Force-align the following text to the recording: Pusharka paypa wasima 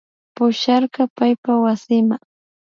Pusharka 0.35 1.03
paypa 1.17 1.53
wasima 1.63 2.15